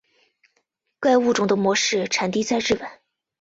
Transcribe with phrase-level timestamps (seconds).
[0.99, 2.89] 该物种的模式产地在日本。